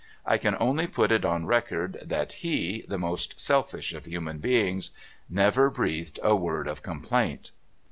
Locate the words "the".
2.87-2.97